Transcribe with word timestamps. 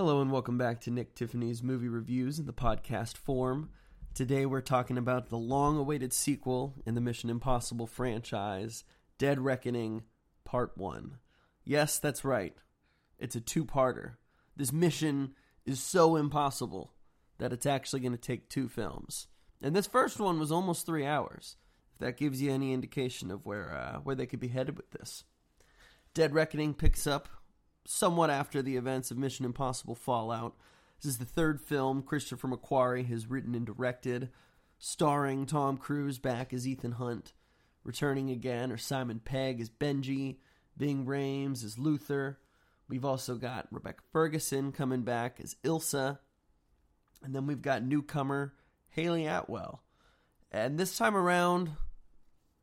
Hello 0.00 0.22
and 0.22 0.32
welcome 0.32 0.56
back 0.56 0.80
to 0.80 0.90
Nick 0.90 1.14
Tiffany's 1.14 1.62
movie 1.62 1.86
reviews 1.86 2.38
in 2.38 2.46
the 2.46 2.54
podcast 2.54 3.18
form. 3.18 3.68
Today 4.14 4.46
we're 4.46 4.62
talking 4.62 4.96
about 4.96 5.28
the 5.28 5.36
long 5.36 5.76
awaited 5.76 6.14
sequel 6.14 6.74
in 6.86 6.94
the 6.94 7.02
Mission 7.02 7.28
Impossible 7.28 7.86
franchise, 7.86 8.82
Dead 9.18 9.38
Reckoning 9.38 10.04
Part 10.42 10.72
1. 10.78 11.18
Yes, 11.66 11.98
that's 11.98 12.24
right. 12.24 12.56
It's 13.18 13.36
a 13.36 13.42
two 13.42 13.66
parter. 13.66 14.12
This 14.56 14.72
mission 14.72 15.34
is 15.66 15.82
so 15.82 16.16
impossible 16.16 16.94
that 17.36 17.52
it's 17.52 17.66
actually 17.66 18.00
going 18.00 18.12
to 18.12 18.18
take 18.18 18.48
two 18.48 18.70
films. 18.70 19.26
And 19.62 19.76
this 19.76 19.86
first 19.86 20.18
one 20.18 20.40
was 20.40 20.50
almost 20.50 20.86
three 20.86 21.04
hours. 21.04 21.56
If 21.92 21.98
that 21.98 22.16
gives 22.16 22.40
you 22.40 22.50
any 22.50 22.72
indication 22.72 23.30
of 23.30 23.44
where 23.44 23.74
uh, 23.74 23.98
where 23.98 24.16
they 24.16 24.24
could 24.24 24.40
be 24.40 24.48
headed 24.48 24.78
with 24.78 24.92
this. 24.92 25.24
Dead 26.14 26.32
Reckoning 26.32 26.72
picks 26.72 27.06
up 27.06 27.28
somewhat 27.86 28.30
after 28.30 28.62
the 28.62 28.76
events 28.76 29.10
of 29.10 29.18
Mission 29.18 29.44
Impossible 29.44 29.94
Fallout. 29.94 30.54
This 31.02 31.12
is 31.12 31.18
the 31.18 31.24
third 31.24 31.60
film 31.60 32.02
Christopher 32.02 32.48
McQuarrie 32.48 33.08
has 33.08 33.26
written 33.26 33.54
and 33.54 33.64
directed, 33.64 34.30
starring 34.78 35.46
Tom 35.46 35.76
Cruise 35.76 36.18
back 36.18 36.52
as 36.52 36.66
Ethan 36.66 36.92
Hunt, 36.92 37.32
returning 37.84 38.30
again, 38.30 38.70
or 38.70 38.76
Simon 38.76 39.20
Pegg 39.24 39.60
as 39.60 39.70
Benji, 39.70 40.36
Ving 40.76 41.06
Rhames 41.06 41.64
as 41.64 41.78
Luther. 41.78 42.38
We've 42.88 43.04
also 43.04 43.36
got 43.36 43.68
Rebecca 43.70 44.02
Ferguson 44.12 44.72
coming 44.72 45.02
back 45.02 45.38
as 45.42 45.56
Ilsa. 45.64 46.18
And 47.22 47.34
then 47.34 47.46
we've 47.46 47.62
got 47.62 47.82
newcomer 47.82 48.54
Hayley 48.88 49.26
Atwell. 49.26 49.82
And 50.50 50.78
this 50.78 50.96
time 50.96 51.16
around, 51.16 51.70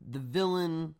the 0.06 0.18
villain 0.18 0.94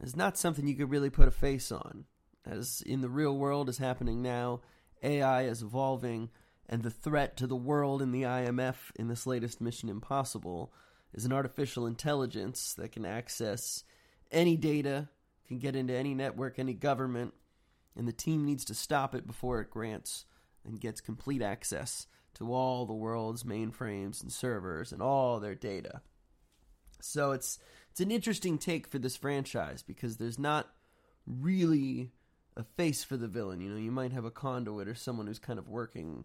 is 0.00 0.14
not 0.14 0.36
something 0.36 0.66
you 0.66 0.74
could 0.74 0.90
really 0.90 1.10
put 1.10 1.28
a 1.28 1.32
face 1.32 1.72
on. 1.72 2.04
As 2.44 2.82
in 2.84 3.00
the 3.00 3.08
real 3.08 3.36
world 3.36 3.68
is 3.68 3.78
happening 3.78 4.22
now, 4.22 4.60
AI 5.02 5.44
is 5.44 5.62
evolving, 5.62 6.30
and 6.68 6.82
the 6.82 6.90
threat 6.90 7.36
to 7.36 7.46
the 7.46 7.56
world 7.56 8.02
in 8.02 8.12
the 8.12 8.22
IMF 8.22 8.76
in 8.96 9.08
this 9.08 9.26
latest 9.26 9.60
Mission 9.60 9.88
Impossible 9.88 10.72
is 11.12 11.24
an 11.24 11.32
artificial 11.32 11.86
intelligence 11.86 12.74
that 12.74 12.92
can 12.92 13.04
access 13.04 13.84
any 14.30 14.56
data, 14.56 15.08
can 15.46 15.58
get 15.58 15.76
into 15.76 15.94
any 15.94 16.14
network, 16.14 16.58
any 16.58 16.74
government, 16.74 17.34
and 17.96 18.08
the 18.08 18.12
team 18.12 18.44
needs 18.44 18.64
to 18.64 18.74
stop 18.74 19.14
it 19.14 19.26
before 19.26 19.60
it 19.60 19.70
grants 19.70 20.24
and 20.64 20.80
gets 20.80 21.00
complete 21.00 21.42
access 21.42 22.06
to 22.34 22.52
all 22.52 22.86
the 22.86 22.94
world's 22.94 23.44
mainframes 23.44 24.22
and 24.22 24.32
servers 24.32 24.92
and 24.92 25.02
all 25.02 25.38
their 25.38 25.54
data. 25.54 26.00
So 27.00 27.32
it's 27.32 27.58
it's 27.90 28.00
an 28.00 28.10
interesting 28.10 28.56
take 28.56 28.88
for 28.88 28.98
this 28.98 29.16
franchise 29.16 29.82
because 29.82 30.16
there's 30.16 30.38
not 30.38 30.70
really 31.26 32.10
a 32.56 32.64
face 32.64 33.04
for 33.04 33.16
the 33.16 33.28
villain. 33.28 33.60
You 33.60 33.70
know, 33.70 33.78
you 33.78 33.90
might 33.92 34.12
have 34.12 34.24
a 34.24 34.30
conduit 34.30 34.88
or 34.88 34.94
someone 34.94 35.26
who's 35.26 35.38
kind 35.38 35.58
of 35.58 35.68
working 35.68 36.24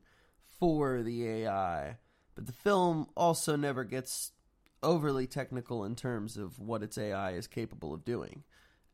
for 0.60 1.04
the 1.04 1.28
AI, 1.28 1.98
but 2.36 2.46
the 2.46 2.54
film 2.54 3.08
also 3.16 3.56
never 3.56 3.84
gets 3.84 4.32
overly 4.84 5.28
technical 5.28 5.84
in 5.84 5.96
terms 5.96 6.38
of 6.38 6.60
what 6.60 6.84
its 6.84 6.98
AI 6.98 7.32
is 7.32 7.48
capable 7.48 7.94
of 7.94 8.06
doing. 8.06 8.44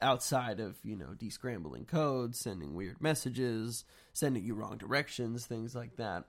Outside 0.02 0.60
of, 0.60 0.78
you 0.84 0.96
know, 0.96 1.14
descrambling 1.18 1.88
code, 1.88 2.36
sending 2.36 2.74
weird 2.74 3.02
messages, 3.02 3.86
sending 4.12 4.44
you 4.44 4.54
wrong 4.54 4.78
directions, 4.78 5.46
things 5.46 5.76
like 5.76 5.96
that. 5.96 6.26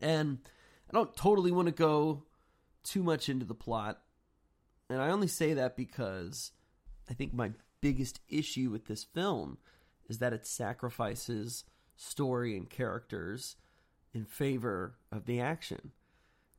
And 0.00 0.38
I 0.88 0.94
don't 0.94 1.14
totally 1.16 1.52
want 1.52 1.66
to 1.66 1.72
go 1.72 2.24
too 2.82 3.02
much 3.02 3.28
into 3.28 3.44
the 3.44 3.54
plot. 3.54 4.00
And 4.88 5.00
I 5.00 5.10
only 5.10 5.26
say 5.26 5.54
that 5.54 5.76
because 5.76 6.52
I 7.08 7.14
think 7.14 7.34
my 7.34 7.52
biggest 7.80 8.20
issue 8.28 8.70
with 8.70 8.86
this 8.86 9.04
film 9.04 9.58
is 10.10 10.18
that 10.18 10.32
it 10.32 10.44
sacrifices 10.44 11.64
story 11.96 12.56
and 12.56 12.68
characters 12.68 13.56
in 14.12 14.24
favor 14.24 14.96
of 15.12 15.24
the 15.24 15.40
action. 15.40 15.92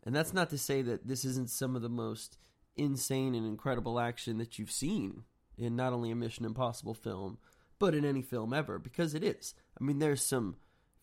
And 0.04 0.16
that's 0.16 0.34
not 0.34 0.50
to 0.52 0.58
say 0.58 0.82
that 0.82 1.08
this 1.08 1.26
isn't 1.26 1.50
some 1.50 1.76
of 1.76 1.82
the 1.82 1.90
most 1.90 2.38
insane 2.78 3.36
and 3.36 3.46
incredible 3.46 4.00
action 4.00 4.38
that 4.38 4.58
you've 4.58 4.72
seen 4.72 5.24
in 5.58 5.75
not 5.75 5.92
only 5.92 6.12
a 6.12 6.16
Mission 6.16 6.46
Impossible 6.46 6.94
film, 6.94 7.38
but 7.78 7.94
in 7.94 8.06
any 8.06 8.22
film 8.22 8.53
ever, 8.53 8.80
because 8.80 9.14
it 9.14 9.24
is. 9.24 9.54
I 9.80 9.84
mean, 9.84 10.00
there's 10.00 10.24
some 10.24 10.56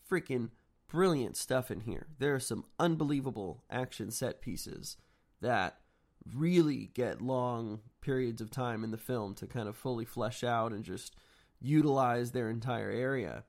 freaking 0.09 0.49
brilliant 0.89 1.37
stuff 1.37 1.69
in 1.69 1.81
here. 1.81 2.07
There 2.17 2.33
are 2.33 2.39
some 2.39 2.65
unbelievable 2.79 3.63
action 3.69 4.09
set 4.09 4.41
pieces 4.41 4.97
that 5.39 5.77
really 6.35 6.89
get 6.95 7.21
long 7.21 7.81
periods 8.01 8.41
of 8.41 8.49
time 8.49 8.83
in 8.83 8.89
the 8.89 8.97
film 8.97 9.35
to 9.35 9.45
kind 9.45 9.69
of 9.69 9.77
fully 9.77 10.05
flesh 10.05 10.43
out 10.43 10.71
and 10.71 10.83
just 10.83 11.15
utilize 11.61 12.31
their 12.31 12.49
entire 12.49 12.89
area. 12.89 13.43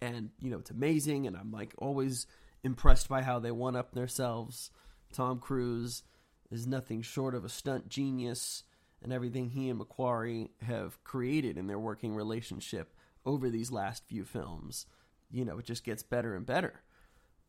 And, 0.00 0.30
you 0.40 0.50
know, 0.50 0.58
it's 0.58 0.70
amazing, 0.70 1.26
and 1.26 1.36
I'm 1.36 1.52
like 1.52 1.74
always 1.78 2.26
impressed 2.64 3.08
by 3.08 3.22
how 3.22 3.38
they 3.38 3.50
one 3.50 3.76
up 3.76 3.92
themselves. 3.92 4.70
Tom 5.12 5.38
Cruise 5.38 6.02
is 6.50 6.66
nothing 6.66 7.02
short 7.02 7.34
of 7.34 7.44
a 7.44 7.48
stunt 7.48 7.88
genius, 7.88 8.64
and 9.02 9.12
everything 9.12 9.50
he 9.50 9.68
and 9.68 9.80
McQuarrie 9.80 10.50
have 10.62 11.02
created 11.04 11.56
in 11.56 11.66
their 11.66 11.78
working 11.78 12.14
relationship 12.14 12.94
over 13.24 13.50
these 13.50 13.70
last 13.70 14.04
few 14.06 14.24
films, 14.24 14.86
you 15.30 15.44
know, 15.44 15.58
it 15.58 15.64
just 15.64 15.84
gets 15.84 16.02
better 16.02 16.34
and 16.34 16.46
better. 16.46 16.82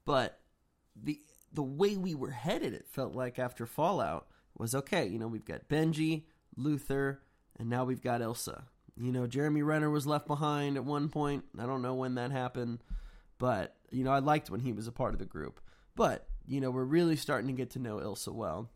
But 0.06 0.40
the 0.96 1.20
the 1.52 1.64
way 1.64 1.96
we 1.98 2.16
were 2.16 2.32
headed, 2.32 2.74
it 2.74 2.88
felt 2.88 3.14
like 3.14 3.38
after 3.38 3.66
Fallout 3.68 4.28
was 4.58 4.74
okay. 4.74 5.06
You 5.06 5.20
know, 5.20 5.28
we've 5.28 5.46
got 5.46 5.70
Benji, 5.70 6.24
Luther, 6.56 7.22
and 7.60 7.70
now 7.70 7.86
we've 7.86 8.02
got 8.02 8.22
Ilsa. 8.22 8.64
You 9.00 9.12
know, 9.12 9.26
Jeremy 9.26 9.64
Renner 9.64 9.90
was 9.90 10.06
left 10.06 10.28
behind 10.28 10.78
at 10.78 10.86
one 10.86 11.10
point. 11.10 11.46
I 11.58 11.66
don't 11.66 11.82
know 11.82 11.96
when 11.96 12.16
that 12.16 12.32
happened, 12.32 12.80
but 13.40 13.76
you 13.92 14.04
know, 14.04 14.12
I 14.12 14.20
liked 14.20 14.50
when 14.50 14.60
he 14.60 14.74
was 14.74 14.88
a 14.88 14.92
part 14.92 15.14
of 15.14 15.20
the 15.20 15.26
group. 15.26 15.60
But 15.96 16.28
you 16.46 16.62
know, 16.62 16.72
we're 16.72 16.84
really 16.84 17.16
starting 17.16 17.48
to 17.48 17.54
get 17.54 17.72
to 17.72 17.80
know 17.80 17.98
Ilsa 17.98 18.34
well, 18.34 18.70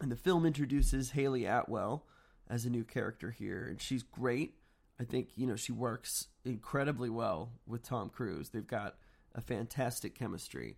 and 0.00 0.10
the 0.10 0.16
film 0.16 0.46
introduces 0.46 1.10
Hayley 1.10 1.44
Atwell 1.44 2.06
as 2.48 2.64
a 2.64 2.70
new 2.70 2.84
character 2.84 3.30
here, 3.30 3.66
and 3.68 3.80
she's 3.80 4.02
great. 4.02 4.54
I 4.98 5.04
think 5.04 5.30
you 5.36 5.46
know 5.46 5.56
she 5.56 5.72
works 5.72 6.28
incredibly 6.44 7.10
well 7.10 7.52
with 7.66 7.82
Tom 7.82 8.10
Cruise. 8.10 8.50
They've 8.50 8.66
got 8.66 8.96
a 9.34 9.40
fantastic 9.40 10.14
chemistry, 10.14 10.76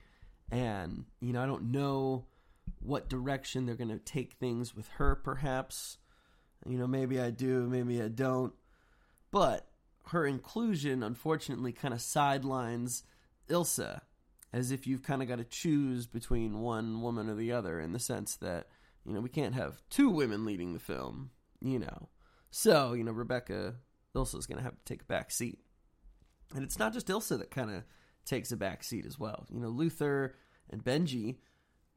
and 0.51 1.05
you 1.21 1.33
know, 1.33 1.43
I 1.43 1.47
don't 1.47 1.71
know 1.71 2.25
what 2.81 3.09
direction 3.09 3.67
they're 3.67 3.75
going 3.75 3.91
to 3.91 3.99
take 3.99 4.35
things 4.35 4.75
with 4.75 4.89
her, 4.97 5.15
perhaps. 5.15 5.99
You 6.69 6.79
know, 6.79 6.87
maybe 6.87 7.21
I 7.21 7.31
do, 7.31 7.67
maybe 7.69 8.03
I 8.03 8.09
don't. 8.09 8.53
But 9.31 9.67
her 10.09 10.27
inclusion, 10.27 11.03
unfortunately, 11.03 11.73
kind 11.73 11.93
of 11.95 12.01
sidelines 12.01 13.03
Ilsa, 13.49 14.01
as 14.53 14.71
if 14.71 14.87
you've 14.87 15.03
kind 15.03 15.23
of 15.23 15.29
got 15.29 15.39
to 15.39 15.45
choose 15.45 16.07
between 16.07 16.61
one 16.61 17.03
woman 17.03 17.29
or 17.29 17.35
the 17.35 17.53
other, 17.53 17.81
in 17.81 17.93
the 17.93 17.99
sense 17.99 18.37
that, 18.37 18.69
you 19.05 19.13
know, 19.13 19.21
we 19.21 19.29
can't 19.29 19.55
have 19.55 19.83
two 19.91 20.11
women 20.11 20.45
leading 20.45 20.73
the 20.73 20.81
film, 20.81 21.31
you 21.61 21.79
know. 21.79 22.09
So, 22.51 22.93
you 22.93 23.05
know, 23.05 23.13
Rebecca 23.13 23.75
Ilsa's 24.15 24.47
going 24.47 24.59
to 24.59 24.65
have 24.65 24.77
to 24.77 24.85
take 24.85 25.03
a 25.03 25.07
back 25.07 25.31
seat. 25.31 25.59
And 26.55 26.65
it's 26.65 26.79
not 26.79 26.93
just 26.93 27.09
Ilsa 27.09 27.39
that 27.39 27.51
kind 27.51 27.71
of 27.71 27.83
takes 28.25 28.53
a 28.53 28.57
back 28.57 28.83
seat 28.83 29.05
as 29.07 29.19
well. 29.19 29.47
You 29.51 29.61
know, 29.61 29.69
Luther 29.69 30.35
and 30.71 30.85
Benji 30.85 31.37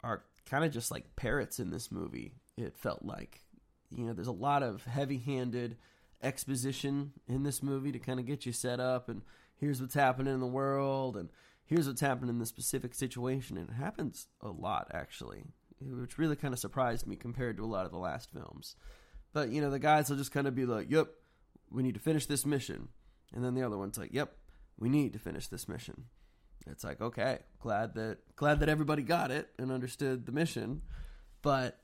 are 0.04 0.24
kind 0.46 0.66
of 0.66 0.72
just 0.72 0.92
like 0.92 1.16
parrots 1.16 1.60
in 1.60 1.70
this 1.70 1.92
movie, 1.92 2.34
it 2.58 2.78
felt 2.78 3.04
like 3.04 3.42
you 3.96 4.06
know, 4.06 4.14
there's 4.14 4.28
a 4.28 4.32
lot 4.32 4.64
of 4.64 4.84
heavy-handed 4.84 5.78
exposition 6.22 7.14
in 7.28 7.44
this 7.44 7.64
movie 7.64 7.92
to 7.92 8.00
kind 8.00 8.20
of 8.20 8.26
get 8.26 8.46
you 8.46 8.52
set 8.52 8.80
up 8.80 9.10
and 9.10 9.22
here's 9.56 9.82
what's 9.82 9.94
happening 9.94 10.34
in 10.34 10.40
the 10.40 10.48
world 10.48 11.16
and 11.16 11.30
here's 11.66 11.88
what's 11.88 12.02
happening 12.02 12.30
in 12.30 12.40
the 12.40 12.46
specific 12.46 12.94
situation. 12.94 13.58
And 13.58 13.70
it 13.70 13.76
happens 13.76 14.28
a 14.42 14.50
lot 14.50 14.92
actually 14.94 15.44
which 15.82 16.18
really 16.18 16.36
kind 16.36 16.54
of 16.54 16.60
surprised 16.60 17.08
me 17.08 17.16
compared 17.16 17.58
to 17.58 17.64
a 17.64 17.68
lot 17.68 17.86
of 17.86 17.92
the 17.92 17.98
last 17.98 18.32
films. 18.32 18.76
But 19.32 19.50
you 19.50 19.62
know 19.62 19.70
the 19.70 19.80
guys 19.80 20.10
will 20.10 20.18
just 20.18 20.32
kind 20.32 20.48
of 20.48 20.56
be 20.56 20.66
like 20.66 20.90
yep 20.90 21.08
we 21.72 21.84
need 21.84 21.94
to 21.94 22.00
finish 22.00 22.26
this 22.26 22.46
mission. 22.46 22.90
And 23.34 23.44
then 23.44 23.54
the 23.54 23.64
other 23.64 23.78
one's 23.78 23.98
like 23.98 24.14
yep 24.14 24.34
we 24.78 24.90
need 24.90 25.14
to 25.14 25.20
finish 25.20 25.48
this 25.48 25.68
mission. 25.68 26.06
It's 26.68 26.84
like 26.84 27.02
okay 27.02 27.40
glad 27.60 27.96
that 27.96 28.18
glad 28.36 28.60
that 28.60 28.70
everybody 28.70 29.04
got 29.04 29.32
it 29.32 29.50
and 29.58 29.72
understood 29.72 30.26
the 30.26 30.32
mission 30.32 30.82
but 31.42 31.80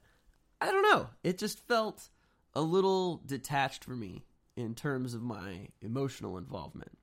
I 0.62 0.72
don't 0.72 0.84
know. 0.84 1.10
It 1.24 1.38
just 1.38 1.68
felt 1.68 2.10
a 2.54 2.62
little 2.62 3.22
detached 3.26 3.84
for 3.84 3.96
me 3.96 4.26
in 4.56 4.74
terms 4.74 5.14
of 5.14 5.22
my 5.22 5.68
emotional 5.82 6.38
involvement. 6.38 6.98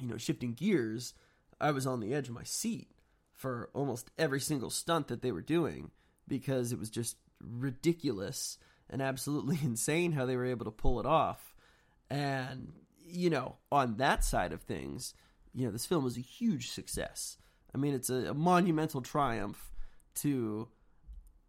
You 0.00 0.08
know, 0.08 0.16
shifting 0.16 0.54
gears, 0.54 1.14
I 1.60 1.72
was 1.72 1.86
on 1.86 2.00
the 2.00 2.14
edge 2.14 2.28
of 2.28 2.34
my 2.34 2.44
seat 2.44 2.88
for 3.34 3.70
almost 3.74 4.10
every 4.18 4.40
single 4.40 4.70
stunt 4.70 5.08
that 5.08 5.22
they 5.22 5.32
were 5.32 5.42
doing 5.42 5.90
because 6.28 6.72
it 6.72 6.78
was 6.78 6.90
just 6.90 7.16
ridiculous 7.40 8.58
and 8.88 9.02
absolutely 9.02 9.58
insane 9.62 10.12
how 10.12 10.26
they 10.26 10.36
were 10.36 10.46
able 10.46 10.64
to 10.64 10.70
pull 10.70 11.00
it 11.00 11.06
off. 11.06 11.54
And, 12.08 12.72
you 13.06 13.30
know, 13.30 13.56
on 13.70 13.96
that 13.96 14.24
side 14.24 14.52
of 14.52 14.62
things, 14.62 15.14
you 15.54 15.64
know, 15.64 15.72
this 15.72 15.86
film 15.86 16.04
was 16.04 16.16
a 16.16 16.20
huge 16.20 16.70
success. 16.70 17.36
I 17.74 17.78
mean, 17.78 17.94
it's 17.94 18.10
a, 18.10 18.30
a 18.30 18.34
monumental 18.34 19.00
triumph 19.00 19.70
to 20.16 20.68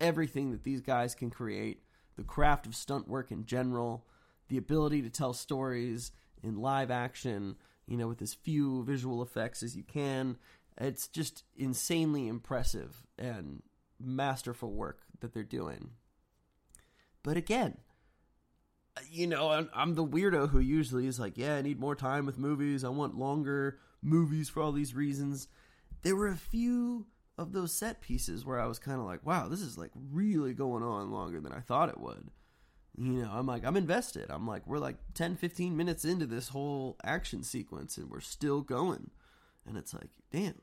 everything 0.01 0.51
that 0.51 0.63
these 0.63 0.81
guys 0.81 1.15
can 1.15 1.30
create, 1.30 1.83
the 2.18 2.24
craft 2.24 2.65
of 2.65 2.75
stunt 2.75 3.07
work 3.07 3.31
in 3.31 3.45
general, 3.45 4.06
the 4.50 4.57
ability 4.57 5.01
to 5.01 5.09
tell 5.09 5.33
stories 5.33 6.12
in 6.44 6.57
live 6.57 6.92
action, 6.92 7.56
you 7.88 7.95
know, 7.95 8.07
with 8.07 8.21
as 8.21 8.33
few 8.33 8.83
visual 8.83 9.21
effects 9.21 9.63
as 9.63 9.77
you 9.77 9.83
can. 9.83 10.38
It's 10.77 11.07
just 11.07 11.44
insanely 11.56 12.27
impressive 12.27 13.06
and 13.18 13.62
masterful 14.00 14.74
work 14.74 15.01
that 15.19 15.33
they're 15.33 15.44
doing. 15.44 15.92
But 17.24 17.38
again, 17.38 17.77
you 19.09 19.27
know, 19.27 19.50
I'm, 19.50 19.69
I'm 19.74 19.95
the 19.95 20.06
weirdo 20.06 20.50
who 20.50 20.59
usually 20.59 21.07
is 21.07 21.19
like, 21.19 21.38
yeah, 21.38 21.56
I 21.56 21.62
need 21.62 21.80
more 21.80 21.95
time 21.95 22.25
with 22.25 22.38
movies. 22.38 22.83
I 22.83 22.89
want 22.89 23.18
longer 23.18 23.80
movies 24.01 24.50
for 24.50 24.62
all 24.62 24.71
these 24.71 24.95
reasons. 24.95 25.47
There 26.01 26.15
were 26.15 26.27
a 26.27 26.36
few 26.36 27.06
of 27.42 27.52
those 27.52 27.74
set 27.74 28.02
pieces 28.02 28.46
where 28.46 28.60
I 28.60 28.68
was 28.68 28.80
kind 28.80 29.00
of 29.00 29.06
like, 29.06 29.26
wow, 29.26 29.48
this 29.48 29.62
is 29.62 29.78
like 29.78 29.92
really 30.12 30.54
going 30.54 30.84
on 30.84 31.12
longer 31.12 31.42
than 31.42 31.52
I 31.52 31.60
thought 31.60 31.90
it 31.90 32.00
would. 32.00 32.30
You 32.98 33.24
know, 33.24 33.32
I'm 33.34 33.48
like, 33.48 33.66
I'm 33.66 33.78
invested. 33.78 34.28
I'm 34.30 34.48
like, 34.48 34.68
we're 34.68 34.78
like 34.78 34.98
10, 35.14 35.38
15 35.38 35.76
minutes 35.76 36.06
into 36.06 36.26
this 36.26 36.50
whole 36.50 36.98
action 37.04 37.44
sequence 37.44 37.98
and 37.98 38.10
we're 38.10 38.20
still 38.20 38.62
going. 38.62 39.10
And 39.68 39.78
it's 39.78 39.94
like, 39.94 40.10
damn, 40.32 40.62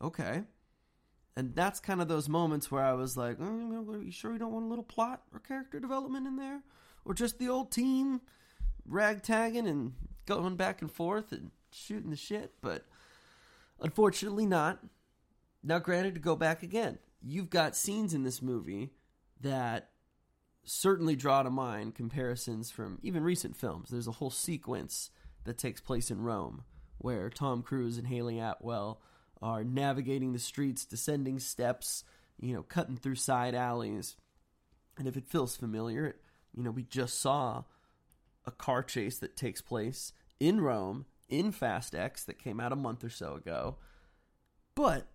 okay. 0.00 0.42
And 1.36 1.54
that's 1.54 1.80
kind 1.80 2.02
of 2.02 2.08
those 2.08 2.28
moments 2.28 2.70
where 2.70 2.84
I 2.84 2.92
was 2.92 3.16
like, 3.16 3.38
mm, 3.38 3.72
oh, 3.74 3.92
are 3.92 4.02
you 4.02 4.12
sure 4.12 4.32
we 4.32 4.38
don't 4.38 4.52
want 4.52 4.66
a 4.66 4.68
little 4.68 4.84
plot 4.84 5.22
or 5.32 5.40
character 5.40 5.80
development 5.80 6.26
in 6.26 6.36
there? 6.36 6.62
Or 7.04 7.14
just 7.14 7.38
the 7.38 7.48
old 7.48 7.72
team 7.72 8.20
ragtagging 8.88 9.66
and 9.66 9.92
going 10.26 10.56
back 10.56 10.82
and 10.82 10.90
forth 10.90 11.32
and 11.32 11.50
shooting 11.72 12.10
the 12.10 12.16
shit? 12.16 12.52
But 12.60 12.84
unfortunately, 13.80 14.46
not. 14.46 14.80
Now, 15.62 15.78
granted, 15.78 16.14
to 16.14 16.20
go 16.20 16.36
back 16.36 16.62
again, 16.62 16.98
you've 17.20 17.50
got 17.50 17.76
scenes 17.76 18.14
in 18.14 18.24
this 18.24 18.42
movie 18.42 18.90
that 19.40 19.90
certainly 20.64 21.16
draw 21.16 21.42
to 21.42 21.50
mind 21.50 21.94
comparisons 21.94 22.70
from 22.70 22.98
even 23.02 23.22
recent 23.22 23.56
films. 23.56 23.90
There's 23.90 24.08
a 24.08 24.12
whole 24.12 24.30
sequence 24.30 25.10
that 25.44 25.58
takes 25.58 25.80
place 25.80 26.10
in 26.10 26.22
Rome 26.22 26.62
where 26.98 27.28
Tom 27.30 27.62
Cruise 27.62 27.98
and 27.98 28.06
Hayley 28.06 28.38
Atwell 28.38 29.00
are 29.40 29.64
navigating 29.64 30.32
the 30.32 30.38
streets, 30.38 30.84
descending 30.84 31.40
steps, 31.40 32.04
you 32.40 32.54
know, 32.54 32.62
cutting 32.62 32.96
through 32.96 33.16
side 33.16 33.54
alleys. 33.54 34.16
And 34.96 35.08
if 35.08 35.16
it 35.16 35.28
feels 35.28 35.56
familiar, 35.56 36.16
you 36.54 36.62
know, 36.62 36.70
we 36.70 36.84
just 36.84 37.20
saw 37.20 37.64
a 38.44 38.52
car 38.52 38.82
chase 38.82 39.18
that 39.18 39.36
takes 39.36 39.60
place 39.60 40.12
in 40.38 40.60
Rome 40.60 41.06
in 41.28 41.50
Fast 41.50 41.94
X 41.94 42.24
that 42.24 42.38
came 42.38 42.60
out 42.60 42.72
a 42.72 42.76
month 42.76 43.02
or 43.02 43.10
so 43.10 43.34
ago. 43.34 43.78
But 44.76 45.08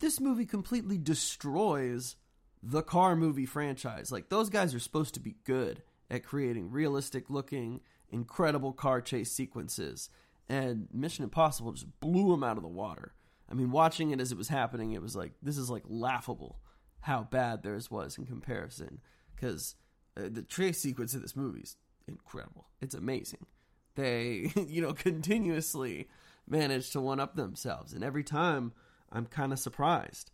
this 0.00 0.20
movie 0.20 0.46
completely 0.46 0.98
destroys 0.98 2.16
the 2.62 2.82
car 2.82 3.16
movie 3.16 3.46
franchise. 3.46 4.10
Like, 4.10 4.28
those 4.28 4.50
guys 4.50 4.74
are 4.74 4.80
supposed 4.80 5.14
to 5.14 5.20
be 5.20 5.36
good 5.44 5.82
at 6.10 6.24
creating 6.24 6.70
realistic 6.70 7.30
looking, 7.30 7.80
incredible 8.10 8.72
car 8.72 9.00
chase 9.00 9.30
sequences. 9.30 10.10
And 10.48 10.88
Mission 10.92 11.24
Impossible 11.24 11.72
just 11.72 12.00
blew 12.00 12.30
them 12.30 12.42
out 12.42 12.56
of 12.56 12.62
the 12.62 12.68
water. 12.68 13.14
I 13.50 13.54
mean, 13.54 13.70
watching 13.70 14.10
it 14.10 14.20
as 14.20 14.32
it 14.32 14.38
was 14.38 14.48
happening, 14.48 14.92
it 14.92 15.02
was 15.02 15.16
like, 15.16 15.32
this 15.42 15.58
is 15.58 15.70
like 15.70 15.84
laughable 15.86 16.60
how 17.00 17.24
bad 17.24 17.62
theirs 17.62 17.90
was 17.90 18.18
in 18.18 18.26
comparison. 18.26 19.00
Because 19.34 19.76
uh, 20.16 20.28
the 20.30 20.42
chase 20.42 20.78
sequence 20.78 21.14
in 21.14 21.22
this 21.22 21.36
movie 21.36 21.60
is 21.60 21.76
incredible. 22.06 22.68
It's 22.80 22.94
amazing. 22.94 23.46
They, 23.94 24.52
you 24.68 24.82
know, 24.82 24.92
continuously 24.94 26.08
manage 26.46 26.90
to 26.90 27.00
one 27.00 27.20
up 27.20 27.36
themselves. 27.36 27.92
And 27.92 28.02
every 28.02 28.24
time, 28.24 28.72
I'm 29.12 29.26
kind 29.26 29.52
of 29.52 29.58
surprised. 29.58 30.30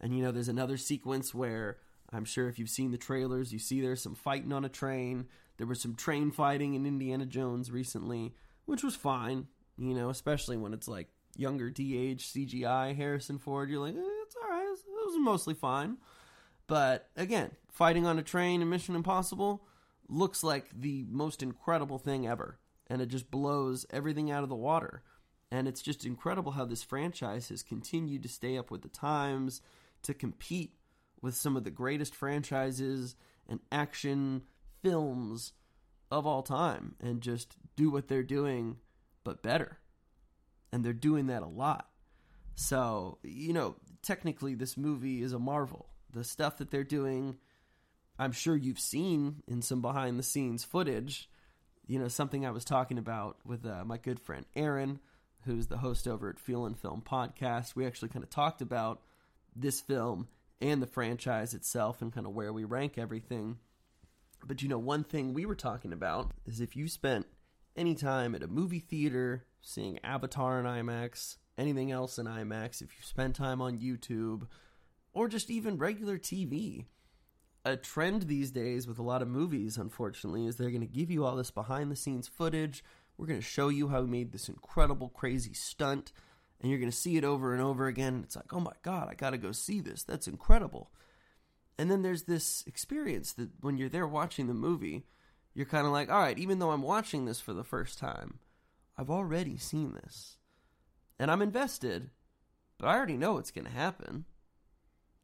And, 0.00 0.16
you 0.16 0.22
know, 0.22 0.32
there's 0.32 0.48
another 0.48 0.76
sequence 0.76 1.34
where 1.34 1.78
I'm 2.12 2.24
sure 2.24 2.48
if 2.48 2.58
you've 2.58 2.70
seen 2.70 2.90
the 2.90 2.98
trailers, 2.98 3.52
you 3.52 3.58
see 3.58 3.80
there's 3.80 4.02
some 4.02 4.14
fighting 4.14 4.52
on 4.52 4.64
a 4.64 4.68
train. 4.68 5.26
There 5.56 5.66
was 5.66 5.80
some 5.80 5.94
train 5.94 6.30
fighting 6.30 6.74
in 6.74 6.86
Indiana 6.86 7.26
Jones 7.26 7.70
recently, 7.70 8.34
which 8.66 8.82
was 8.82 8.96
fine, 8.96 9.46
you 9.78 9.94
know, 9.94 10.10
especially 10.10 10.56
when 10.56 10.74
it's 10.74 10.88
like 10.88 11.08
younger 11.36 11.70
DH 11.70 12.20
CGI 12.20 12.96
Harrison 12.96 13.38
Ford, 13.38 13.70
you're 13.70 13.80
like, 13.80 13.94
eh, 13.94 14.22
it's 14.22 14.36
all 14.36 14.50
right. 14.50 14.64
It 14.64 15.06
was 15.06 15.18
mostly 15.18 15.54
fine. 15.54 15.98
But 16.66 17.10
again, 17.16 17.52
fighting 17.70 18.06
on 18.06 18.18
a 18.18 18.22
train 18.22 18.62
in 18.62 18.70
Mission 18.70 18.94
Impossible 18.94 19.66
looks 20.08 20.42
like 20.42 20.68
the 20.74 21.06
most 21.10 21.42
incredible 21.42 21.98
thing 21.98 22.26
ever. 22.26 22.58
And 22.86 23.00
it 23.00 23.06
just 23.06 23.30
blows 23.30 23.86
everything 23.90 24.30
out 24.30 24.42
of 24.42 24.48
the 24.48 24.54
water. 24.54 25.02
And 25.50 25.68
it's 25.68 25.82
just 25.82 26.04
incredible 26.04 26.52
how 26.52 26.64
this 26.64 26.82
franchise 26.82 27.48
has 27.48 27.62
continued 27.62 28.22
to 28.22 28.28
stay 28.28 28.58
up 28.58 28.70
with 28.70 28.82
the 28.82 28.88
times, 28.88 29.60
to 30.02 30.14
compete 30.14 30.74
with 31.22 31.34
some 31.34 31.56
of 31.56 31.64
the 31.64 31.70
greatest 31.70 32.14
franchises 32.14 33.14
and 33.48 33.60
action 33.70 34.42
films 34.82 35.52
of 36.10 36.26
all 36.26 36.42
time, 36.42 36.96
and 37.00 37.20
just 37.20 37.56
do 37.76 37.90
what 37.90 38.08
they're 38.08 38.22
doing, 38.22 38.76
but 39.22 39.42
better 39.42 39.78
and 40.74 40.84
they're 40.84 40.92
doing 40.92 41.28
that 41.28 41.44
a 41.44 41.46
lot. 41.46 41.88
So, 42.56 43.18
you 43.22 43.52
know, 43.52 43.76
technically 44.02 44.56
this 44.56 44.76
movie 44.76 45.22
is 45.22 45.32
a 45.32 45.38
marvel. 45.38 45.88
The 46.12 46.24
stuff 46.24 46.56
that 46.56 46.72
they're 46.72 46.82
doing, 46.82 47.36
I'm 48.18 48.32
sure 48.32 48.56
you've 48.56 48.80
seen 48.80 49.44
in 49.46 49.62
some 49.62 49.80
behind 49.80 50.18
the 50.18 50.24
scenes 50.24 50.64
footage. 50.64 51.30
You 51.86 52.00
know, 52.00 52.08
something 52.08 52.44
I 52.44 52.50
was 52.50 52.64
talking 52.64 52.98
about 52.98 53.36
with 53.46 53.64
uh, 53.64 53.84
my 53.84 53.98
good 53.98 54.18
friend 54.18 54.46
Aaron, 54.56 54.98
who's 55.44 55.68
the 55.68 55.78
host 55.78 56.06
over 56.06 56.28
at 56.28 56.38
Feel 56.38 56.66
and 56.66 56.78
Film 56.78 57.02
podcast. 57.04 57.74
We 57.74 57.86
actually 57.86 58.08
kind 58.08 58.22
of 58.22 58.30
talked 58.30 58.60
about 58.60 59.02
this 59.54 59.80
film 59.80 60.28
and 60.60 60.82
the 60.82 60.86
franchise 60.86 61.54
itself 61.54 62.02
and 62.02 62.12
kind 62.12 62.26
of 62.26 62.34
where 62.34 62.52
we 62.52 62.64
rank 62.64 62.98
everything. 62.98 63.58
But 64.46 64.62
you 64.62 64.68
know, 64.68 64.78
one 64.78 65.04
thing 65.04 65.32
we 65.32 65.46
were 65.46 65.54
talking 65.54 65.92
about 65.92 66.32
is 66.46 66.60
if 66.60 66.76
you 66.76 66.88
spent 66.88 67.26
any 67.76 67.94
time 67.94 68.34
at 68.34 68.42
a 68.42 68.48
movie 68.48 68.78
theater 68.78 69.44
seeing 69.60 69.98
Avatar 70.04 70.60
in 70.60 70.66
IMAX, 70.66 71.36
anything 71.56 71.90
else 71.90 72.18
in 72.18 72.26
IMAX, 72.26 72.82
if 72.82 72.90
you 72.96 73.02
spend 73.02 73.34
time 73.34 73.60
on 73.60 73.78
YouTube, 73.78 74.46
or 75.12 75.28
just 75.28 75.50
even 75.50 75.78
regular 75.78 76.18
TV. 76.18 76.86
A 77.64 77.76
trend 77.76 78.22
these 78.22 78.50
days 78.50 78.86
with 78.86 78.98
a 78.98 79.02
lot 79.02 79.22
of 79.22 79.28
movies, 79.28 79.78
unfortunately, 79.78 80.46
is 80.46 80.56
they're 80.56 80.70
going 80.70 80.82
to 80.82 80.86
give 80.86 81.10
you 81.10 81.24
all 81.24 81.36
this 81.36 81.50
behind 81.50 81.90
the 81.90 81.96
scenes 81.96 82.28
footage. 82.28 82.84
We're 83.16 83.26
going 83.26 83.40
to 83.40 83.46
show 83.46 83.68
you 83.68 83.88
how 83.88 84.02
we 84.02 84.08
made 84.08 84.32
this 84.32 84.48
incredible, 84.48 85.08
crazy 85.08 85.54
stunt, 85.54 86.12
and 86.60 86.70
you're 86.70 86.80
going 86.80 86.90
to 86.90 86.96
see 86.96 87.16
it 87.16 87.24
over 87.24 87.52
and 87.52 87.62
over 87.62 87.86
again. 87.86 88.20
It's 88.24 88.36
like, 88.36 88.52
oh 88.52 88.60
my 88.60 88.72
God, 88.82 89.08
I 89.10 89.14
got 89.14 89.30
to 89.30 89.38
go 89.38 89.52
see 89.52 89.80
this. 89.80 90.02
That's 90.02 90.26
incredible. 90.26 90.90
And 91.78 91.90
then 91.90 92.02
there's 92.02 92.24
this 92.24 92.64
experience 92.66 93.32
that 93.34 93.50
when 93.60 93.76
you're 93.76 93.88
there 93.88 94.06
watching 94.06 94.46
the 94.46 94.54
movie, 94.54 95.04
you're 95.54 95.66
kind 95.66 95.86
of 95.86 95.92
like, 95.92 96.10
all 96.10 96.20
right, 96.20 96.38
even 96.38 96.58
though 96.58 96.70
I'm 96.70 96.82
watching 96.82 97.24
this 97.24 97.40
for 97.40 97.52
the 97.52 97.64
first 97.64 97.98
time, 97.98 98.38
I've 98.96 99.10
already 99.10 99.56
seen 99.56 99.94
this. 99.94 100.36
And 101.18 101.30
I'm 101.30 101.42
invested, 101.42 102.10
but 102.78 102.88
I 102.88 102.94
already 102.94 103.16
know 103.16 103.34
what's 103.34 103.50
going 103.50 103.66
to 103.66 103.70
happen. 103.70 104.24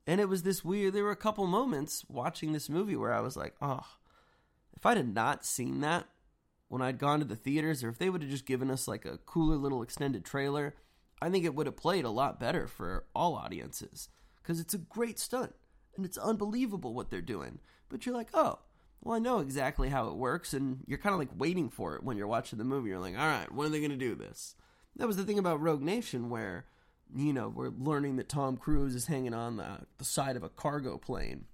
And 0.07 0.21
it 0.21 0.29
was 0.29 0.43
this 0.43 0.65
weird, 0.65 0.93
there 0.93 1.05
were 1.05 1.11
a 1.11 1.17
couple 1.17 1.47
moments 1.47 2.05
watching 2.09 2.53
this 2.53 2.69
movie 2.69 2.97
where 2.97 3.13
I 3.13 3.21
was 3.21 3.37
like, 3.37 3.55
oh, 3.61 3.87
if 4.77 4.87
I'd 4.87 4.97
have 4.97 5.07
not 5.07 5.45
seen 5.45 5.81
that 5.81 6.07
when 6.71 6.83
I'd 6.83 6.99
gone 6.99 7.19
to 7.19 7.25
the 7.25 7.35
theaters, 7.35 7.83
or 7.83 7.89
if 7.89 7.99
they 7.99 8.09
would 8.09 8.23
have 8.23 8.31
just 8.31 8.47
given 8.47 8.71
us 8.71 8.87
like 8.87 9.05
a 9.05 9.19
cooler 9.27 9.57
little 9.57 9.83
extended 9.83 10.25
trailer, 10.25 10.77
I 11.21 11.29
think 11.29 11.45
it 11.45 11.53
would 11.57 11.67
have 11.67 11.77
played 11.77 12.05
a 12.05 12.11
lot 12.11 12.39
better 12.39 12.69
for 12.69 13.07
all 13.13 13.35
audiences. 13.35 14.09
Because 14.41 14.61
it's 14.61 14.73
a 14.73 14.79
great 14.79 15.19
stunt, 15.19 15.53
and 15.97 16.07
it's 16.07 16.17
unbelievable 16.17 16.95
what 16.95 17.11
they're 17.11 17.21
doing. 17.21 17.59
But 17.89 18.07
you're 18.07 18.15
like, 18.15 18.29
oh, 18.35 18.61
well, 19.03 19.17
I 19.17 19.19
know 19.19 19.41
exactly 19.41 19.89
how 19.89 20.11
it 20.11 20.15
works, 20.15 20.55
and 20.55 20.85
you're 20.87 20.99
kind 20.99 21.13
of 21.13 21.19
like 21.19 21.31
waiting 21.37 21.71
for 21.71 21.97
it 21.97 22.05
when 22.05 22.17
you're 22.17 22.29
watching 22.29 22.61
the 22.61 22.65
movie. 22.65 22.91
You're 22.91 23.01
like, 23.01 23.19
all 23.19 23.27
right, 23.27 23.53
when 23.53 23.67
are 23.67 23.71
they 23.71 23.81
going 23.81 23.91
to 23.91 23.97
do 23.97 24.15
this? 24.15 24.55
That 24.95 25.09
was 25.09 25.17
the 25.17 25.25
thing 25.25 25.41
about 25.41 25.61
Rogue 25.61 25.83
Nation, 25.83 26.31
where, 26.31 26.67
you 27.13 27.33
know, 27.33 27.49
we're 27.49 27.71
learning 27.71 28.15
that 28.17 28.29
Tom 28.29 28.57
Cruise 28.57 28.95
is 28.95 29.07
hanging 29.07 29.35
on 29.35 29.57
the, 29.57 29.81
the 29.99 30.05
side 30.05 30.37
of 30.37 30.45
a 30.45 30.49
cargo 30.49 30.99
plane. 30.99 31.47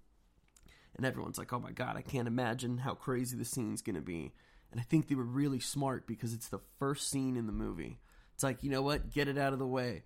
And 0.95 1.07
everyone's 1.07 1.39
like, 1.39 1.55
oh 1.55 1.59
my 1.59 1.73
God, 1.73 1.97
I 1.97 2.03
can't 2.03 2.29
imagine 2.29 2.79
how 2.79 2.93
crazy 2.93 3.35
the 3.35 3.47
scene's 3.47 3.81
going 3.81 3.97
to 3.97 4.03
be. 4.03 4.33
And 4.71 4.81
I 4.81 4.85
think 4.85 5.09
they 5.09 5.15
were 5.15 5.25
really 5.25 5.61
smart 5.61 6.07
because 6.07 6.35
it's 6.35 6.49
the 6.49 6.61
first 6.79 7.09
scene 7.09 7.37
in 7.37 7.47
the 7.47 7.53
movie. 7.53 8.01
It's 8.35 8.43
like, 8.43 8.63
you 8.63 8.71
know 8.71 8.83
what? 8.83 9.11
Get 9.11 9.29
it 9.29 9.39
out 9.39 9.53
of 9.53 9.59
the 9.59 9.67
way. 9.67 10.03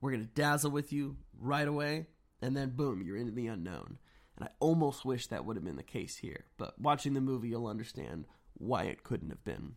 We're 0.00 0.12
going 0.12 0.26
to 0.26 0.34
dazzle 0.34 0.70
with 0.70 0.92
you 0.92 1.16
right 1.38 1.66
away. 1.66 2.06
And 2.40 2.56
then, 2.56 2.70
boom, 2.70 3.02
you're 3.02 3.16
into 3.16 3.32
the 3.32 3.46
unknown. 3.46 3.98
And 4.36 4.44
I 4.44 4.50
almost 4.60 5.04
wish 5.04 5.26
that 5.26 5.44
would 5.44 5.56
have 5.56 5.64
been 5.64 5.76
the 5.76 5.82
case 5.82 6.16
here. 6.16 6.44
But 6.58 6.78
watching 6.80 7.14
the 7.14 7.20
movie, 7.20 7.48
you'll 7.48 7.66
understand 7.66 8.26
why 8.54 8.84
it 8.84 9.02
couldn't 9.02 9.30
have 9.30 9.44
been. 9.44 9.74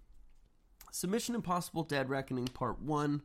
Submission 0.91 1.35
Impossible 1.35 1.83
Dead 1.83 2.09
Reckoning 2.09 2.47
Part 2.47 2.81
1. 2.81 3.21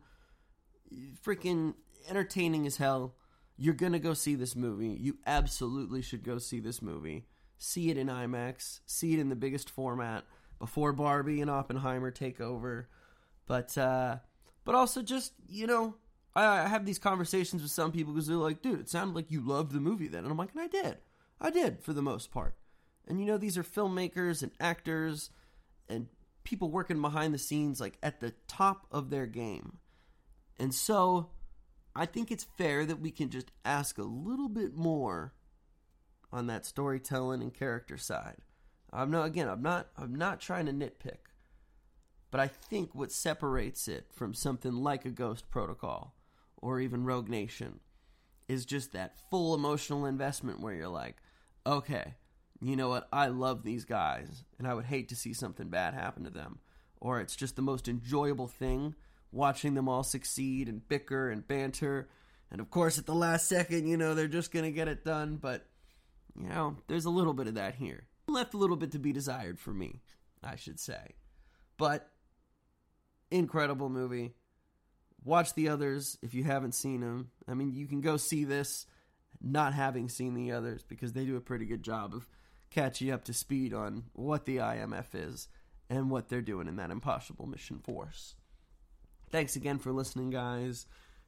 Freaking 1.25 1.75
entertaining 2.09 2.67
as 2.67 2.77
hell. 2.77 3.15
You're 3.57 3.75
going 3.75 3.93
to 3.93 3.99
go 3.99 4.15
see 4.15 4.35
this 4.35 4.57
movie. 4.57 4.89
You 4.89 5.19
absolutely 5.27 6.03
should 6.03 6.25
go 6.25 6.39
see 6.39 6.61
this 6.61 6.83
movie. 6.83 7.27
See 7.59 7.91
it 7.91 7.97
in 7.97 8.09
IMAX. 8.09 8.81
See 8.87 9.15
it 9.15 9.21
in 9.21 9.29
the 9.29 9.37
biggest 9.37 9.71
format 9.71 10.25
before 10.63 10.93
Barbie 10.93 11.41
and 11.41 11.51
Oppenheimer 11.51 12.13
take 12.13 12.41
over. 12.41 12.89
But, 13.49 13.77
uh, 13.77 14.19
but 14.65 14.77
also 14.77 15.03
just, 15.03 15.33
you 15.49 15.67
know, 15.67 15.97
I, 16.37 16.45
I 16.61 16.69
have 16.69 16.87
these 16.87 17.01
conversations 17.01 17.63
with 17.63 17.73
some 17.73 17.91
people 17.91 18.13
because 18.13 18.29
they're 18.29 18.37
like, 18.37 18.63
dude, 18.63 18.79
it 18.79 18.89
sounded 18.89 19.17
like 19.17 19.33
you 19.33 19.41
loved 19.41 19.73
the 19.73 19.81
movie 19.81 20.07
then. 20.07 20.23
And 20.23 20.31
I'm 20.31 20.39
like, 20.39 20.53
and 20.55 20.63
I 20.63 20.69
did. 20.69 20.99
I 21.41 21.51
did 21.51 21.83
for 21.83 21.93
the 21.93 22.01
most 22.01 22.31
part. 22.31 22.55
And 23.09 23.19
you 23.19 23.27
know, 23.27 23.39
these 23.39 23.59
are 23.59 23.65
filmmakers 23.65 24.45
and 24.45 24.53
actors 24.61 25.31
and 25.89 26.07
people 26.45 26.71
working 26.71 27.03
behind 27.03 27.35
the 27.35 27.39
scenes, 27.39 27.81
like 27.81 27.99
at 28.01 28.21
the 28.21 28.33
top 28.47 28.87
of 28.93 29.11
their 29.11 29.27
game. 29.27 29.79
And 30.61 30.73
so 30.73 31.31
I 31.97 32.07
think 32.07 32.31
it's 32.31 32.47
fair 32.57 32.87
that 32.87 33.01
we 33.01 33.11
can 33.11 33.31
just 33.31 33.51
ask 33.65 33.99
a 33.99 34.05
little 34.05 34.49
bit 34.49 34.77
more 34.77 35.33
on 36.31 36.47
that 36.47 36.65
storytelling 36.65 37.43
and 37.43 37.53
character 37.53 37.99
side. 37.99 38.37
I'm 38.93 39.11
not 39.11 39.27
again, 39.27 39.49
I'm 39.49 39.63
not 39.63 39.89
I'm 39.97 40.15
not 40.15 40.41
trying 40.41 40.67
to 40.67 40.73
nitpick. 40.73 41.19
But 42.31 42.41
I 42.41 42.49
think 42.49 42.95
what 42.95 43.13
separates 43.13 43.89
it 43.89 44.07
from 44.11 44.33
something 44.33 44.73
like 44.73 45.05
a 45.05 45.11
Ghost 45.11 45.51
Protocol 45.51 46.15
or 46.57 46.81
even 46.81 47.05
Rogue 47.05 47.29
Nation 47.29 47.81
is 48.49 48.65
just 48.65 48.93
that 48.93 49.19
full 49.31 49.55
emotional 49.55 50.07
investment 50.07 50.61
where 50.61 50.73
you're 50.73 50.89
like, 50.89 51.17
okay, 51.67 52.15
you 52.61 52.77
know 52.77 52.89
what? 52.89 53.09
I 53.13 53.27
love 53.27 53.63
these 53.63 53.85
guys 53.85 54.45
and 54.59 54.67
I 54.67 54.75
would 54.75 54.87
hate 54.87 55.09
to 55.11 55.17
see 55.17 55.35
something 55.35 55.69
bad 55.69 55.95
happen 55.95 56.25
to 56.25 56.31
them. 56.31 56.61
Or 57.01 57.21
it's 57.21 57.37
just 57.37 57.57
the 57.57 57.63
most 57.63 57.89
enjoyable 57.89 58.49
thing 58.49 58.95
watching 59.33 59.75
them 59.75 59.89
all 59.89 60.03
succeed 60.05 60.69
and 60.69 60.87
bicker 60.89 61.31
and 61.31 61.47
banter. 61.47 62.09
And 62.51 62.61
of 62.61 62.71
course, 62.71 62.99
at 62.99 63.07
the 63.07 63.15
last 63.15 63.49
second, 63.49 63.89
you 63.89 63.97
know, 63.97 64.15
they're 64.15 64.29
just 64.29 64.53
going 64.53 64.65
to 64.65 64.71
get 64.71 64.89
it 64.89 65.05
done. 65.05 65.37
But, 65.37 65.67
you 66.39 66.49
know, 66.49 66.77
there's 66.87 67.07
a 67.07 67.11
little 67.11 67.35
bit 67.35 67.49
of 67.49 67.55
that 67.55 67.75
here. 67.75 68.07
Left 68.33 68.55
a 68.55 68.57
little 68.57 68.77
bit 68.77 68.93
to 68.93 68.99
be 68.99 69.13
desired 69.13 69.59
for 69.59 69.73
me, 69.73 70.01
I 70.43 70.57
should 70.57 70.81
say. 70.81 71.17
But, 71.77 72.09
incredible 73.31 73.89
movie. 73.89 74.33
Watch 75.25 75.55
the 75.55 75.69
others 75.69 76.19
if 76.23 76.35
you 76.35 76.43
haven't 76.43 76.75
seen 76.75 77.01
them. 77.01 77.31
I 77.47 77.55
mean, 77.55 77.73
you 77.73 77.87
can 77.87 78.01
go 78.01 78.17
see 78.17 78.45
this 78.45 78.87
not 79.41 79.75
having 79.75 80.09
seen 80.09 80.35
the 80.35 80.53
others 80.53 80.83
because 80.83 81.13
they 81.13 81.25
do 81.25 81.37
a 81.37 81.41
pretty 81.41 81.67
good 81.67 81.83
job 81.83 82.15
of 82.15 82.27
catching 82.71 83.11
up 83.11 83.25
to 83.25 83.33
speed 83.33 83.75
on 83.75 84.05
what 84.15 84.47
the 84.47 84.57
IMF 84.57 85.15
is 85.15 85.49
and 85.91 86.11
what 86.11 86.29
they're 86.29 86.41
doing 86.41 86.69
in 86.69 86.77
that 86.77 86.91
impossible 86.91 87.47
mission 87.47 87.79
force. 87.79 88.35
Thanks 89.31 89.57
again 89.57 89.79
for 89.79 89.93
listening, 89.93 90.31
guys. 90.31 90.87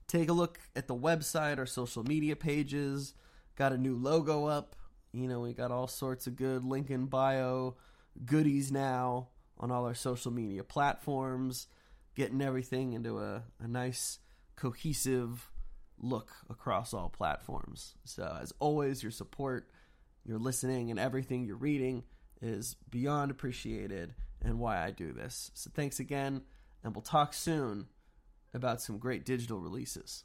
Take 0.08 0.28
a 0.28 0.34
look 0.34 0.58
at 0.75 0.88
the 0.88 0.94
website, 0.94 1.58
our 1.58 1.66
social 1.66 2.02
media 2.02 2.37
pages. 2.37 3.14
Got 3.56 3.73
a 3.73 3.78
new 3.78 3.96
logo 3.96 4.46
up. 4.46 4.76
You 5.14 5.28
know, 5.28 5.40
we 5.40 5.52
got 5.52 5.71
all 5.71 5.87
sorts 5.87 6.26
of 6.26 6.37
good 6.37 6.64
link 6.64 6.90
in 6.90 7.06
bio 7.06 7.76
goodies 8.25 8.73
now 8.73 9.28
on 9.59 9.71
all 9.71 9.85
our 9.85 9.94
social 9.94 10.33
media 10.33 10.64
platforms 10.64 11.68
getting 12.14 12.42
everything 12.42 12.92
into 12.92 13.18
a, 13.18 13.42
a 13.61 13.68
nice 13.68 14.18
cohesive 14.56 15.50
look 15.99 16.33
across 16.50 16.92
all 16.92 17.09
platforms. 17.09 17.94
So, 18.04 18.38
as 18.40 18.52
always, 18.59 19.02
your 19.02 19.12
support, 19.12 19.71
your 20.25 20.38
listening, 20.38 20.90
and 20.90 20.99
everything 20.99 21.44
you're 21.44 21.56
reading 21.56 22.04
is 22.40 22.76
beyond 22.90 23.30
appreciated 23.30 24.14
and 24.42 24.59
why 24.59 24.85
I 24.85 24.90
do 24.90 25.12
this. 25.12 25.50
So, 25.54 25.71
thanks 25.75 26.00
again, 26.00 26.42
and 26.83 26.94
we'll 26.94 27.02
talk 27.02 27.35
soon 27.35 27.87
about 28.52 28.83
some 28.83 28.99
great 28.99 29.25
digital 29.25 29.61
releases. 29.61 30.25